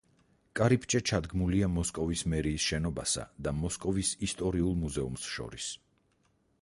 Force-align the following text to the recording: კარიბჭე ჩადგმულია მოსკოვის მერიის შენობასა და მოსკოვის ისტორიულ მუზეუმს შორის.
კარიბჭე 0.59 1.01
ჩადგმულია 1.09 1.67
მოსკოვის 1.73 2.23
მერიის 2.33 2.65
შენობასა 2.71 3.27
და 3.49 3.55
მოსკოვის 3.59 4.15
ისტორიულ 4.29 4.75
მუზეუმს 4.85 5.29
შორის. 5.35 5.69